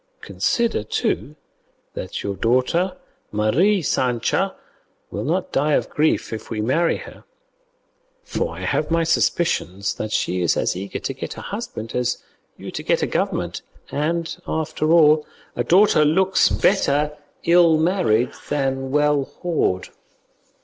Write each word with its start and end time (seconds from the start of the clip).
Consider, 0.21 0.83
too, 0.83 1.35
that 1.93 2.23
your 2.23 2.35
daughter 2.35 2.97
Mari 3.31 3.83
Sancha 3.83 4.55
will 5.11 5.23
not 5.23 5.51
die 5.51 5.73
of 5.73 5.91
grief 5.91 6.33
if 6.33 6.49
we 6.49 6.59
marry 6.59 6.97
her; 6.97 7.23
for 8.23 8.55
I 8.55 8.61
have 8.61 8.89
my 8.89 9.03
suspicions 9.03 9.93
that 9.93 10.11
she 10.11 10.41
is 10.41 10.57
as 10.57 10.75
eager 10.75 10.97
to 10.97 11.13
get 11.13 11.37
a 11.37 11.41
husband 11.41 11.93
as 11.93 12.17
you 12.57 12.71
to 12.71 12.81
get 12.81 13.03
a 13.03 13.05
government; 13.05 13.61
and, 13.91 14.35
after 14.47 14.91
all, 14.91 15.23
a 15.55 15.63
daughter 15.63 16.03
looks 16.03 16.49
better 16.49 17.15
ill 17.43 17.77
married 17.77 18.31
than 18.49 18.89
well 18.89 19.29
whored." 19.43 19.89